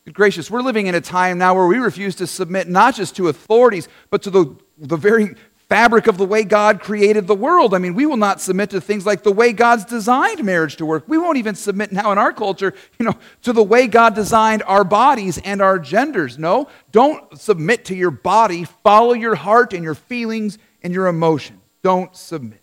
Good 0.07 0.15
gracious, 0.15 0.51
we're 0.51 0.63
living 0.63 0.87
in 0.87 0.95
a 0.95 1.01
time 1.01 1.37
now 1.37 1.55
where 1.55 1.67
we 1.67 1.77
refuse 1.77 2.17
to 2.17 2.27
submit 2.27 2.69
not 2.69 2.95
just 2.95 3.17
to 3.17 3.29
authorities, 3.29 3.89
but 4.09 4.23
to 4.23 4.31
the, 4.31 4.57
the 4.79 4.97
very 4.97 5.35
fabric 5.71 6.09
of 6.09 6.19
the 6.19 6.27
way 6.27 6.43
God 6.43 6.81
created 6.81 7.29
the 7.29 7.35
world. 7.35 7.75
I 7.75 7.79
mean, 7.79 7.95
we 7.95 8.05
will 8.05 8.17
not 8.17 8.41
submit 8.41 8.71
to 8.71 8.81
things 8.81 9.07
like 9.07 9.23
the 9.23 9.31
way 9.31 9.53
God's 9.53 9.85
designed 9.85 10.45
marriage 10.45 10.75
to 10.77 10.85
work. 10.85 11.05
We 11.07 11.17
won't 11.17 11.39
even 11.39 11.55
submit 11.55 11.93
now 11.93 12.11
in 12.11 12.19
our 12.19 12.33
culture, 12.33 12.75
you 12.99 13.07
know, 13.07 13.15
to 13.43 13.53
the 13.53 13.63
way 13.63 13.87
God 13.87 14.17
designed 14.17 14.65
our 14.65 14.83
bodies 14.83 15.39
and 15.39 15.63
our 15.63 15.79
genders. 15.79 16.39
No, 16.39 16.69
don't 16.91 17.39
submit 17.39 17.85
to 17.85 17.95
your 17.95 18.11
body. 18.11 18.65
Follow 18.83 19.13
your 19.13 19.37
heart 19.37 19.73
and 19.73 19.85
your 19.85 19.95
feelings 19.95 20.59
and 20.83 20.93
your 20.93 21.07
emotions. 21.07 21.61
Don't 21.83 22.15
submit. 22.17 22.61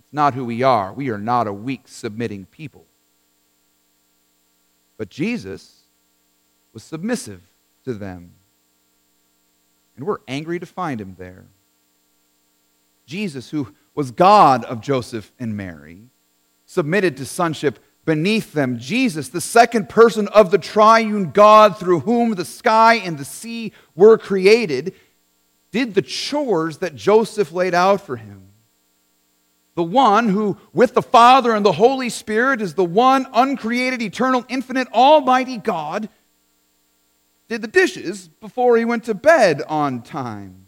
It's 0.00 0.12
not 0.12 0.34
who 0.34 0.44
we 0.44 0.64
are. 0.64 0.92
We 0.92 1.10
are 1.10 1.18
not 1.18 1.46
a 1.46 1.52
weak, 1.52 1.82
submitting 1.86 2.46
people. 2.46 2.84
But 4.96 5.08
Jesus 5.08 5.82
was 6.72 6.82
submissive 6.82 7.42
to 7.84 7.94
them 7.94 8.32
and 9.98 10.06
we're 10.06 10.18
angry 10.28 10.60
to 10.60 10.66
find 10.66 11.00
him 11.00 11.16
there. 11.18 11.46
Jesus, 13.04 13.50
who 13.50 13.74
was 13.94 14.12
God 14.12 14.64
of 14.64 14.80
Joseph 14.80 15.32
and 15.40 15.56
Mary, 15.56 16.02
submitted 16.66 17.16
to 17.16 17.26
sonship 17.26 17.80
beneath 18.04 18.52
them. 18.52 18.78
Jesus, 18.78 19.28
the 19.28 19.40
second 19.40 19.88
person 19.88 20.28
of 20.28 20.52
the 20.52 20.58
triune 20.58 21.32
God 21.32 21.78
through 21.78 22.00
whom 22.00 22.34
the 22.34 22.44
sky 22.44 22.94
and 22.94 23.18
the 23.18 23.24
sea 23.24 23.72
were 23.96 24.16
created, 24.16 24.94
did 25.72 25.94
the 25.94 26.02
chores 26.02 26.78
that 26.78 26.94
Joseph 26.94 27.50
laid 27.50 27.74
out 27.74 28.00
for 28.00 28.16
him. 28.16 28.44
The 29.74 29.82
one 29.82 30.28
who, 30.28 30.58
with 30.72 30.94
the 30.94 31.02
Father 31.02 31.52
and 31.52 31.66
the 31.66 31.72
Holy 31.72 32.08
Spirit, 32.08 32.62
is 32.62 32.74
the 32.74 32.84
one 32.84 33.26
uncreated, 33.32 34.00
eternal, 34.00 34.44
infinite, 34.48 34.88
almighty 34.92 35.56
God 35.56 36.08
did 37.48 37.62
the 37.62 37.68
dishes 37.68 38.28
before 38.28 38.76
he 38.76 38.84
went 38.84 39.04
to 39.04 39.14
bed 39.14 39.62
on 39.68 40.02
time. 40.02 40.66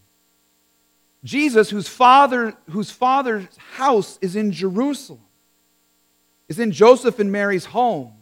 Jesus, 1.23 1.69
whose, 1.69 1.87
father, 1.87 2.57
whose 2.71 2.91
father's 2.91 3.47
house 3.75 4.19
is 4.23 4.37
in 4.37 4.53
Jerusalem, 4.53 5.21
is 6.49 6.59
in 6.59 6.73
Joseph 6.73 7.19
and 7.19 7.31
Mary's 7.31 7.67
home, 7.67 8.15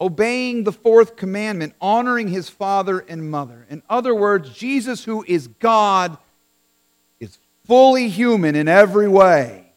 obeying 0.00 0.62
the 0.62 0.72
fourth 0.72 1.16
commandment, 1.16 1.74
honoring 1.80 2.28
his 2.28 2.48
father 2.48 3.00
and 3.00 3.30
mother. 3.30 3.66
In 3.68 3.82
other 3.90 4.14
words, 4.14 4.50
Jesus, 4.54 5.04
who 5.04 5.24
is 5.26 5.48
God, 5.48 6.16
is 7.18 7.36
fully 7.64 8.08
human 8.08 8.54
in 8.54 8.68
every 8.68 9.08
way, 9.08 9.72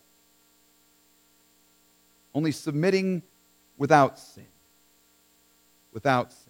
only 2.36 2.52
submitting 2.52 3.24
without 3.78 4.20
sin. 4.20 4.46
Without 5.92 6.32
sin. 6.32 6.49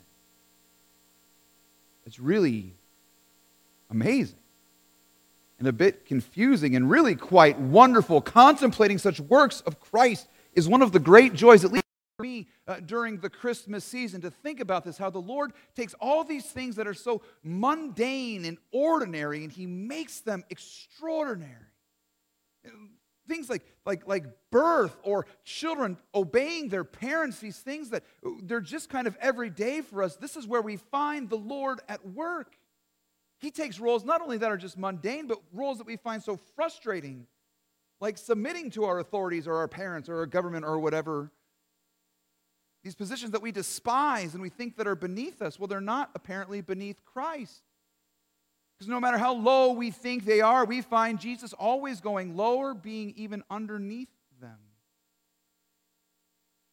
It's 2.10 2.20
really 2.20 2.74
amazing. 3.92 4.40
and 5.60 5.68
a 5.68 5.72
bit 5.72 6.08
confusing 6.08 6.76
and 6.76 6.90
really 6.90 7.14
quite 7.14 7.60
wonderful. 7.60 8.20
Contemplating 8.20 8.98
such 8.98 9.20
works 9.20 9.62
of 9.62 9.80
Christ 9.80 10.28
is 10.54 10.68
one 10.68 10.82
of 10.82 10.92
the 10.92 10.98
great 10.98 11.36
joys, 11.36 11.64
at 11.64 11.72
least 11.72 11.84
for 12.18 12.24
me, 12.24 12.48
uh, 12.68 12.80
during 12.80 13.20
the 13.20 13.30
Christmas 13.30 13.86
season, 13.86 14.22
to 14.22 14.32
think 14.32 14.60
about 14.60 14.86
this 14.86 14.98
how 14.98 15.12
the 15.12 15.20
Lord 15.20 15.52
takes 15.76 15.94
all 16.02 16.24
these 16.24 16.46
things 16.46 16.78
that 16.78 16.88
are 16.88 16.96
so 16.96 17.22
mundane 17.44 18.44
and 18.44 18.58
ordinary 18.72 19.44
and 19.44 19.52
He 19.52 19.68
makes 19.68 20.22
them 20.22 20.44
extraordinary. 20.50 21.54
Things 23.30 23.50
like, 23.50 23.64
like, 23.86 24.08
like 24.08 24.26
birth 24.52 24.98
or 25.04 25.28
children 25.46 25.98
obeying 26.16 26.70
their 26.70 26.84
parents, 26.84 27.40
these 27.40 27.60
things 27.60 27.92
that 27.92 28.04
they're 28.44 28.60
just 28.60 28.90
kind 28.90 29.06
of 29.06 29.16
everyday 29.22 29.82
for 29.82 30.02
us. 30.04 30.16
This 30.16 30.36
is 30.36 30.48
where 30.48 30.64
we 30.64 30.78
find 30.78 31.30
the 31.30 31.38
Lord 31.38 31.80
at 31.88 32.06
work. 32.06 32.58
He 33.40 33.52
takes 33.52 33.80
roles 33.80 34.04
not 34.04 34.22
only 34.22 34.38
that 34.38 34.52
are 34.52 34.58
just 34.58 34.78
mundane, 34.78 35.28
but 35.28 35.38
roles 35.54 35.78
that 35.78 35.88
we 35.88 35.96
find 35.96 36.22
so 36.22 36.38
frustrating, 36.56 37.28
like 38.02 38.18
submitting 38.18 38.72
to 38.72 38.84
our 38.86 39.00
authorities 39.00 39.48
or 39.48 39.56
our 39.58 39.68
parents 39.68 40.10
or 40.10 40.18
our 40.18 40.26
government 40.26 40.66
or 40.66 40.80
whatever. 40.80 41.32
These 42.84 42.96
positions 42.96 43.32
that 43.32 43.42
we 43.42 43.52
despise 43.52 44.34
and 44.34 44.42
we 44.42 44.50
think 44.50 44.78
that 44.78 44.88
are 44.88 44.96
beneath 44.96 45.42
us, 45.42 45.60
well, 45.60 45.68
they're 45.68 45.80
not 45.80 46.10
apparently 46.16 46.62
beneath 46.62 47.06
Christ. 47.06 47.62
Because 48.80 48.90
no 48.90 49.02
matter 49.02 49.18
how 49.18 49.34
low 49.34 49.74
we 49.74 49.92
think 49.92 50.24
they 50.24 50.40
are, 50.40 50.64
we 50.64 50.82
find 50.82 51.20
Jesus 51.20 51.52
always 51.52 52.00
going 52.00 52.38
lower, 52.38 52.74
being 52.74 53.14
even 53.18 53.44
underneath 53.50 54.08
them. 54.40 54.58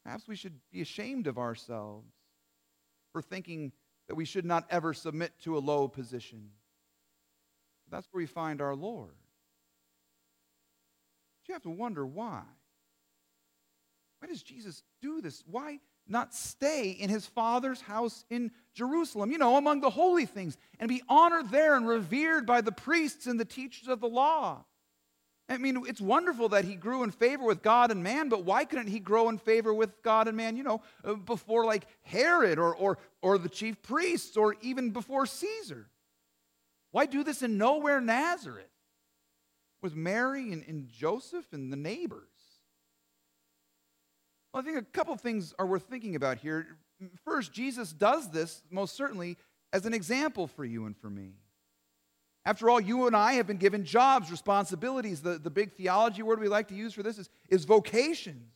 Perhaps 0.05 0.29
we 0.29 0.37
should 0.37 0.55
be 0.71 0.81
ashamed 0.81 1.27
of 1.27 1.37
ourselves 1.37 2.07
for 3.13 3.21
thinking 3.21 3.73
that 4.07 4.15
we 4.15 4.25
should 4.25 4.45
not 4.45 4.67
ever 4.71 4.95
submit 4.95 5.33
to 5.43 5.57
a 5.57 5.59
low 5.59 5.89
position. 5.89 6.51
That's 7.91 8.07
where 8.13 8.21
we 8.21 8.27
find 8.27 8.61
our 8.61 8.77
Lord. 8.77 9.17
But 11.41 11.49
you 11.49 11.55
have 11.55 11.63
to 11.63 11.71
wonder 11.71 12.07
why. 12.07 12.43
Why 14.21 14.29
does 14.29 14.45
Jesus 14.45 14.85
do 15.03 15.21
this? 15.21 15.43
Why 15.45 15.81
not 16.09 16.35
stay 16.35 16.91
in 16.91 17.11
his 17.11 17.27
Father's 17.27 17.81
house 17.81 18.25
in 18.31 18.51
Jerusalem, 18.75 19.31
you 19.31 19.39
know, 19.39 19.57
among 19.57 19.81
the 19.81 19.91
holy 19.91 20.27
things, 20.27 20.57
and 20.79 20.89
be 20.89 21.03
honored 21.09 21.51
there 21.51 21.77
and 21.77 21.89
revered 21.89 22.47
by 22.47 22.61
the 22.61 22.73
priests 22.73 23.27
and 23.27 23.39
the 23.41 23.45
teachers 23.45 23.89
of 23.89 24.01
the 24.01 24.09
law? 24.09 24.65
I 25.49 25.59
mean, 25.59 25.85
it's 25.87 26.01
wonderful 26.01 26.49
that 26.51 26.65
he 26.65 26.75
grew 26.75 27.05
in 27.05 27.13
favor 27.13 27.45
with 27.45 27.63
God 27.63 27.91
and 27.93 28.03
man, 28.03 28.29
but 28.29 28.45
why 28.45 28.65
couldn't 28.65 28.89
he 28.89 28.99
grow 28.99 29.29
in 29.29 29.39
favor 29.39 29.73
with 29.73 30.03
God 30.03 30.27
and 30.27 30.37
man, 30.37 30.57
you 30.57 30.65
know, 30.65 30.83
uh, 31.05 31.15
before 31.15 31.65
like 31.65 31.87
Herod 32.03 32.59
or, 32.59 32.75
or, 32.75 32.99
or 33.23 33.39
the 33.39 33.49
chief 33.49 33.81
priests 33.83 34.37
or 34.37 34.57
even 34.61 34.91
before 34.91 35.25
Caesar? 35.25 35.89
Why 36.91 37.07
do 37.07 37.23
this 37.23 37.43
in 37.43 37.59
nowhere 37.59 38.01
Nazareth 38.01 38.65
with 39.83 39.95
Mary 39.95 40.53
and, 40.53 40.65
and 40.67 40.89
Joseph 40.89 41.53
and 41.53 41.73
the 41.73 41.77
neighbors? 41.77 42.36
Well, 44.57 44.65
I 44.65 44.73
think 44.73 44.79
a 44.79 44.91
couple 44.91 45.13
of 45.13 45.21
things 45.21 45.53
are 45.59 45.67
worth 45.67 45.83
thinking 45.83 46.17
about 46.17 46.39
here. 46.39 46.79
First, 47.27 47.53
Jesus 47.53 47.93
does 47.93 48.31
this 48.31 48.63
most 48.71 48.97
certainly 48.97 49.37
as 49.71 49.85
an 49.85 49.93
example 49.93 50.47
for 50.47 50.65
you 50.65 50.87
and 50.87 50.97
for 50.97 51.11
me. 51.11 51.33
After 52.47 52.71
all, 52.71 52.81
you 52.81 53.07
and 53.07 53.15
I 53.15 53.35
have 53.35 53.47
been 53.47 53.59
given 53.59 53.85
jobs, 53.85 54.31
responsibilities. 54.31 55.21
The, 55.21 55.37
the 55.37 55.51
big 55.51 55.75
theology 55.75 56.23
word 56.23 56.41
we 56.41 56.49
like 56.49 56.69
to 56.69 56.75
use 56.75 56.95
for 56.95 57.03
this 57.03 57.19
is, 57.19 57.29
is 57.51 57.67
vocations. 57.67 58.55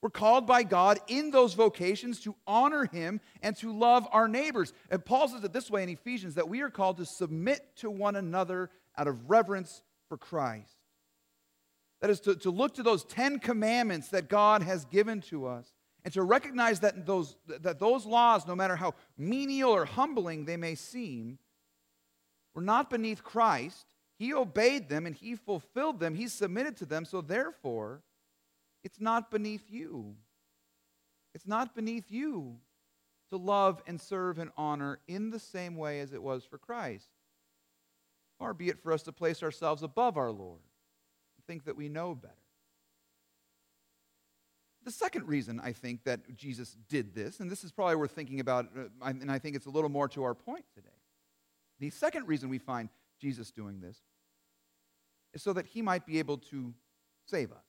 We're 0.00 0.08
called 0.08 0.46
by 0.46 0.62
God 0.62 0.98
in 1.06 1.30
those 1.30 1.52
vocations 1.52 2.20
to 2.20 2.34
honor 2.46 2.86
Him 2.86 3.20
and 3.42 3.54
to 3.56 3.76
love 3.76 4.08
our 4.12 4.26
neighbors. 4.26 4.72
And 4.90 5.04
Paul 5.04 5.28
says 5.28 5.44
it 5.44 5.52
this 5.52 5.70
way 5.70 5.82
in 5.82 5.90
Ephesians 5.90 6.36
that 6.36 6.48
we 6.48 6.62
are 6.62 6.70
called 6.70 6.96
to 6.96 7.04
submit 7.04 7.60
to 7.76 7.90
one 7.90 8.16
another 8.16 8.70
out 8.96 9.06
of 9.06 9.28
reverence 9.28 9.82
for 10.08 10.16
Christ. 10.16 10.79
That 12.00 12.10
is 12.10 12.20
to, 12.20 12.34
to 12.36 12.50
look 12.50 12.74
to 12.74 12.82
those 12.82 13.04
Ten 13.04 13.38
Commandments 13.38 14.08
that 14.08 14.28
God 14.28 14.62
has 14.62 14.84
given 14.86 15.20
to 15.22 15.46
us 15.46 15.72
and 16.04 16.14
to 16.14 16.22
recognize 16.22 16.80
that 16.80 17.04
those, 17.04 17.36
that 17.46 17.78
those 17.78 18.06
laws, 18.06 18.46
no 18.46 18.56
matter 18.56 18.76
how 18.76 18.94
menial 19.18 19.70
or 19.70 19.84
humbling 19.84 20.44
they 20.44 20.56
may 20.56 20.74
seem, 20.74 21.38
were 22.54 22.62
not 22.62 22.88
beneath 22.88 23.22
Christ. 23.22 23.86
He 24.18 24.32
obeyed 24.32 24.88
them 24.88 25.06
and 25.06 25.14
he 25.14 25.34
fulfilled 25.34 26.00
them. 26.00 26.14
He 26.14 26.28
submitted 26.28 26.76
to 26.78 26.86
them. 26.86 27.04
So 27.04 27.20
therefore, 27.20 28.02
it's 28.82 29.00
not 29.00 29.30
beneath 29.30 29.64
you. 29.68 30.16
It's 31.34 31.46
not 31.46 31.74
beneath 31.74 32.10
you 32.10 32.56
to 33.28 33.36
love 33.36 33.82
and 33.86 34.00
serve 34.00 34.38
and 34.38 34.50
honor 34.56 35.00
in 35.06 35.30
the 35.30 35.38
same 35.38 35.76
way 35.76 36.00
as 36.00 36.12
it 36.12 36.22
was 36.22 36.44
for 36.44 36.58
Christ. 36.58 37.08
Far 38.38 38.54
be 38.54 38.68
it 38.68 38.82
for 38.82 38.92
us 38.92 39.02
to 39.02 39.12
place 39.12 39.42
ourselves 39.42 39.82
above 39.82 40.16
our 40.16 40.30
Lord 40.30 40.60
think 41.50 41.64
that 41.64 41.76
we 41.76 41.88
know 41.88 42.14
better. 42.14 42.34
The 44.84 44.92
second 44.92 45.26
reason 45.26 45.60
I 45.60 45.72
think 45.72 46.04
that 46.04 46.36
Jesus 46.36 46.76
did 46.88 47.12
this, 47.12 47.40
and 47.40 47.50
this 47.50 47.64
is 47.64 47.72
probably 47.72 47.96
worth 47.96 48.12
thinking 48.12 48.38
about, 48.38 48.66
uh, 48.78 48.82
and 49.04 49.28
I 49.28 49.40
think 49.40 49.56
it's 49.56 49.66
a 49.66 49.70
little 49.70 49.90
more 49.90 50.06
to 50.10 50.22
our 50.22 50.32
point 50.32 50.64
today. 50.72 50.88
The 51.80 51.90
second 51.90 52.28
reason 52.28 52.50
we 52.50 52.58
find 52.58 52.88
Jesus 53.20 53.50
doing 53.50 53.80
this 53.80 53.98
is 55.34 55.42
so 55.42 55.52
that 55.54 55.66
he 55.66 55.82
might 55.82 56.06
be 56.06 56.20
able 56.20 56.38
to 56.38 56.72
save 57.26 57.50
us. 57.50 57.66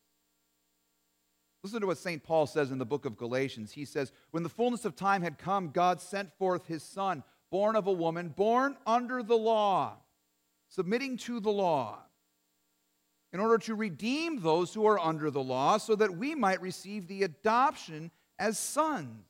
Listen 1.63 1.81
to 1.81 1.88
what 1.88 1.97
St. 1.97 2.21
Paul 2.21 2.45
says 2.45 2.69
in 2.69 2.77
the 2.77 2.85
book 2.85 3.05
of 3.05 3.17
Galatians. 3.17 3.71
He 3.71 3.85
says, 3.85 4.11
When 4.29 4.43
the 4.43 4.50
fullness 4.50 4.85
of 4.85 4.95
time 4.95 5.23
had 5.23 5.39
come, 5.39 5.71
God 5.71 6.00
sent 6.00 6.31
forth 6.38 6.67
his 6.67 6.83
Son, 6.83 7.23
born 7.50 7.75
of 7.75 7.88
a 7.88 7.91
woman, 7.91 8.29
born 8.29 8.77
under 8.85 9.23
the 9.23 9.38
law, 9.38 9.97
submitting 10.69 11.17
to 11.17 11.39
the 11.39 11.51
law, 11.51 12.03
in 13.33 13.39
order 13.39 13.57
to 13.57 13.75
redeem 13.75 14.41
those 14.41 14.73
who 14.73 14.85
are 14.85 15.00
under 15.00 15.31
the 15.31 15.43
law, 15.43 15.77
so 15.77 15.95
that 15.95 16.17
we 16.17 16.35
might 16.35 16.61
receive 16.61 17.07
the 17.07 17.23
adoption 17.23 18.11
as 18.38 18.59
sons. 18.59 19.25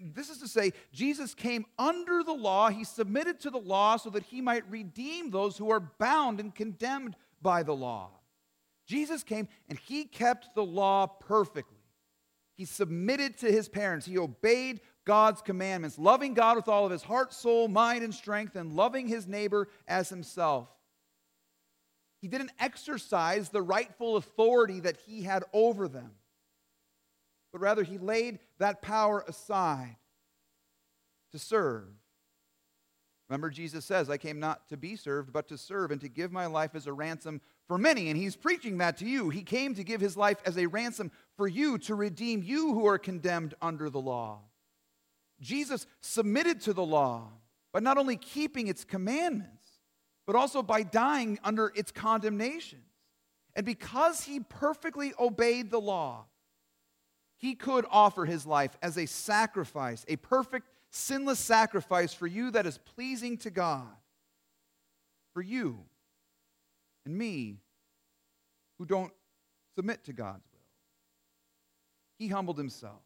This 0.00 0.30
is 0.30 0.38
to 0.38 0.48
say, 0.48 0.72
Jesus 0.92 1.34
came 1.34 1.66
under 1.78 2.22
the 2.24 2.32
law. 2.32 2.70
He 2.70 2.84
submitted 2.84 3.38
to 3.40 3.50
the 3.50 3.58
law 3.58 3.96
so 3.96 4.10
that 4.10 4.24
he 4.24 4.40
might 4.40 4.68
redeem 4.68 5.30
those 5.30 5.56
who 5.56 5.70
are 5.70 5.80
bound 5.98 6.40
and 6.40 6.54
condemned 6.54 7.16
by 7.42 7.62
the 7.62 7.74
law. 7.74 8.10
Jesus 8.86 9.22
came 9.22 9.46
and 9.68 9.78
he 9.78 10.04
kept 10.04 10.54
the 10.54 10.64
law 10.64 11.06
perfectly. 11.06 11.76
He 12.56 12.64
submitted 12.64 13.38
to 13.38 13.52
his 13.52 13.68
parents. 13.68 14.06
He 14.06 14.18
obeyed 14.18 14.80
God's 15.04 15.42
commandments, 15.42 15.98
loving 15.98 16.34
God 16.34 16.56
with 16.56 16.68
all 16.68 16.86
of 16.86 16.90
his 16.90 17.02
heart, 17.02 17.34
soul, 17.34 17.68
mind, 17.68 18.02
and 18.02 18.14
strength, 18.14 18.56
and 18.56 18.72
loving 18.72 19.06
his 19.06 19.26
neighbor 19.26 19.68
as 19.86 20.08
himself. 20.08 20.68
He 22.24 22.28
didn't 22.28 22.52
exercise 22.58 23.50
the 23.50 23.60
rightful 23.60 24.16
authority 24.16 24.80
that 24.80 24.96
he 25.06 25.22
had 25.22 25.44
over 25.52 25.88
them 25.88 26.12
but 27.54 27.60
rather 27.60 27.84
he 27.84 27.98
laid 27.98 28.40
that 28.58 28.82
power 28.82 29.24
aside 29.28 29.94
to 31.30 31.38
serve. 31.38 31.84
Remember, 33.28 33.48
Jesus 33.48 33.84
says, 33.84 34.10
I 34.10 34.16
came 34.16 34.40
not 34.40 34.68
to 34.70 34.76
be 34.76 34.96
served, 34.96 35.32
but 35.32 35.46
to 35.46 35.56
serve 35.56 35.92
and 35.92 36.00
to 36.00 36.08
give 36.08 36.32
my 36.32 36.46
life 36.46 36.74
as 36.74 36.88
a 36.88 36.92
ransom 36.92 37.40
for 37.68 37.78
many. 37.78 38.08
And 38.08 38.18
he's 38.18 38.34
preaching 38.34 38.78
that 38.78 38.96
to 38.96 39.06
you. 39.06 39.30
He 39.30 39.44
came 39.44 39.72
to 39.76 39.84
give 39.84 40.00
his 40.00 40.16
life 40.16 40.38
as 40.44 40.58
a 40.58 40.66
ransom 40.66 41.12
for 41.36 41.46
you, 41.46 41.78
to 41.78 41.94
redeem 41.94 42.42
you 42.42 42.74
who 42.74 42.86
are 42.86 42.98
condemned 42.98 43.54
under 43.62 43.88
the 43.88 44.00
law. 44.00 44.40
Jesus 45.40 45.86
submitted 46.00 46.60
to 46.62 46.72
the 46.72 46.84
law 46.84 47.28
by 47.72 47.78
not 47.78 47.98
only 47.98 48.16
keeping 48.16 48.66
its 48.66 48.84
commandments, 48.84 49.63
but 50.26 50.36
also 50.36 50.62
by 50.62 50.82
dying 50.82 51.38
under 51.44 51.72
its 51.74 51.92
condemnations. 51.92 52.82
And 53.54 53.64
because 53.64 54.24
he 54.24 54.40
perfectly 54.40 55.12
obeyed 55.18 55.70
the 55.70 55.80
law, 55.80 56.26
he 57.36 57.54
could 57.54 57.84
offer 57.90 58.24
his 58.24 58.46
life 58.46 58.76
as 58.82 58.96
a 58.96 59.06
sacrifice, 59.06 60.04
a 60.08 60.16
perfect, 60.16 60.68
sinless 60.90 61.38
sacrifice 61.38 62.14
for 62.14 62.26
you 62.26 62.50
that 62.52 62.66
is 62.66 62.78
pleasing 62.78 63.36
to 63.38 63.50
God. 63.50 63.86
For 65.34 65.42
you 65.42 65.80
and 67.04 67.16
me 67.16 67.58
who 68.78 68.86
don't 68.86 69.12
submit 69.74 70.04
to 70.04 70.12
God's 70.12 70.46
will. 70.52 70.60
He 72.18 72.28
humbled 72.28 72.56
himself. 72.56 73.02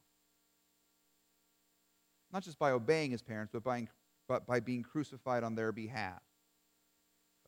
Not 2.32 2.42
just 2.42 2.58
by 2.58 2.72
obeying 2.72 3.10
his 3.10 3.22
parents, 3.22 3.50
but 3.52 3.64
by, 3.64 3.88
but 4.28 4.46
by 4.46 4.60
being 4.60 4.82
crucified 4.82 5.42
on 5.42 5.54
their 5.54 5.72
behalf. 5.72 6.20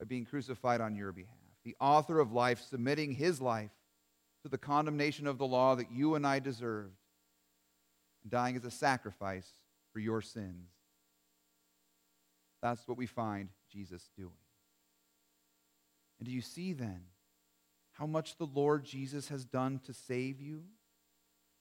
By 0.01 0.07
being 0.07 0.25
crucified 0.25 0.81
on 0.81 0.97
your 0.97 1.13
behalf. 1.13 1.37
The 1.63 1.77
author 1.79 2.19
of 2.19 2.33
life 2.33 2.61
submitting 2.71 3.13
his 3.13 3.41
life 3.41 3.71
to 4.43 4.49
the 4.49 4.59
condemnation 4.59 5.27
of 5.27 5.37
the 5.37 5.47
law 5.47 5.75
that 5.75 5.93
you 5.93 6.15
and 6.15 6.27
I 6.27 6.39
deserved, 6.39 6.97
dying 8.27 8.57
as 8.57 8.65
a 8.65 8.71
sacrifice 8.71 9.47
for 9.93 9.99
your 9.99 10.23
sins. 10.23 10.71
That's 12.63 12.89
what 12.89 12.97
we 12.97 13.05
find 13.05 13.51
Jesus 13.71 14.09
doing. 14.17 14.33
And 16.19 16.27
do 16.27 16.33
you 16.35 16.41
see 16.41 16.73
then 16.73 17.03
how 17.93 18.07
much 18.07 18.39
the 18.39 18.47
Lord 18.47 18.85
Jesus 18.85 19.29
has 19.29 19.45
done 19.45 19.81
to 19.85 19.93
save 19.93 20.41
you? 20.41 20.63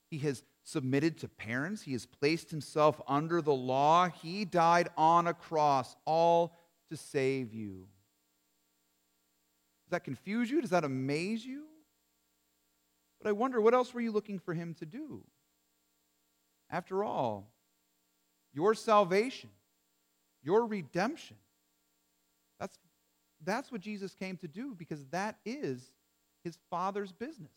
He 0.09 0.19
has 0.19 0.43
submitted 0.63 1.17
to 1.19 1.27
parents. 1.27 1.81
He 1.81 1.91
has 1.91 2.05
placed 2.05 2.51
himself 2.51 3.01
under 3.05 3.41
the 3.41 3.53
law. 3.53 4.07
He 4.07 4.45
died 4.45 4.87
on 4.97 5.27
a 5.27 5.33
cross, 5.33 5.95
all 6.05 6.57
to 6.89 6.95
save 6.95 7.53
you. 7.53 7.87
Does 9.89 9.97
that 9.97 10.03
confuse 10.03 10.51
you? 10.51 10.61
Does 10.61 10.69
that 10.69 10.83
amaze 10.83 11.43
you? 11.43 11.63
But 13.19 13.29
I 13.29 13.31
wonder, 13.31 13.59
what 13.59 13.73
else 13.73 13.91
were 13.91 14.01
you 14.01 14.11
looking 14.11 14.37
for 14.37 14.53
him 14.53 14.75
to 14.75 14.85
do? 14.85 15.23
After 16.69 17.03
all, 17.03 17.49
your 18.53 18.75
salvation, 18.75 19.49
your 20.43 20.67
redemption, 20.67 21.37
that's, 22.59 22.77
that's 23.43 23.71
what 23.71 23.81
Jesus 23.81 24.13
came 24.13 24.37
to 24.37 24.47
do 24.47 24.75
because 24.77 25.03
that 25.07 25.37
is 25.43 25.91
his 26.43 26.59
Father's 26.69 27.11
business. 27.11 27.51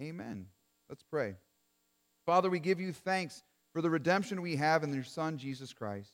Amen. 0.00 0.46
Let's 0.88 1.02
pray. 1.02 1.34
Father, 2.24 2.48
we 2.48 2.60
give 2.60 2.78
you 2.78 2.92
thanks 2.92 3.42
for 3.72 3.82
the 3.82 3.90
redemption 3.90 4.42
we 4.42 4.54
have 4.54 4.84
in 4.84 4.94
your 4.94 5.02
Son, 5.02 5.38
Jesus 5.38 5.72
Christ. 5.72 6.12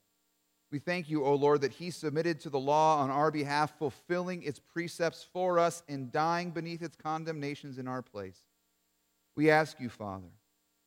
We 0.75 0.81
thank 0.81 1.09
you, 1.09 1.25
O 1.25 1.37
Lord, 1.37 1.61
that 1.61 1.75
he 1.75 1.93
submitted 1.93 2.40
to 2.40 2.50
the 2.50 2.59
law 2.59 2.99
on 2.99 3.09
our 3.09 3.31
behalf, 3.31 3.78
fulfilling 3.78 4.43
its 4.43 4.59
precepts 4.59 5.25
for 5.33 5.61
us 5.61 5.85
and 5.88 6.11
dying 6.11 6.50
beneath 6.50 6.83
its 6.83 6.97
condemnations 6.97 7.78
in 7.78 7.87
our 7.87 8.02
place. 8.02 8.40
We 9.37 9.50
ask 9.50 9.78
you, 9.78 9.88
Father, 9.88 10.33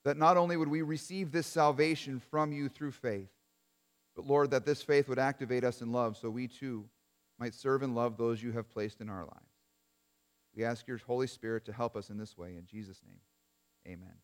that 0.03 0.17
not 0.17 0.35
only 0.35 0.57
would 0.57 0.67
we 0.67 0.81
receive 0.81 1.31
this 1.31 1.47
salvation 1.47 2.19
from 2.19 2.51
you 2.51 2.67
through 2.67 2.91
faith, 2.91 3.29
but 4.13 4.27
Lord, 4.27 4.51
that 4.51 4.65
this 4.65 4.81
faith 4.81 5.07
would 5.07 5.19
activate 5.19 5.63
us 5.63 5.81
in 5.81 5.93
love 5.93 6.17
so 6.17 6.29
we 6.29 6.49
too 6.49 6.83
might 7.39 7.53
serve 7.53 7.81
and 7.81 7.95
love 7.95 8.17
those 8.17 8.43
you 8.43 8.51
have 8.51 8.69
placed 8.69 8.99
in 8.99 9.07
our 9.07 9.23
lives. 9.23 9.55
We 10.53 10.65
ask 10.65 10.85
your 10.85 10.97
Holy 10.97 11.27
Spirit 11.27 11.63
to 11.63 11.71
help 11.71 11.95
us 11.95 12.09
in 12.09 12.17
this 12.17 12.37
way. 12.37 12.57
In 12.57 12.65
Jesus' 12.65 12.99
name, 13.07 13.21
amen. 13.87 14.15